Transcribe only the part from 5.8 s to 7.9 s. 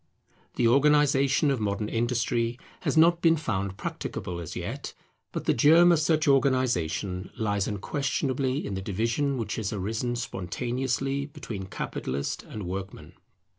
of such organization lies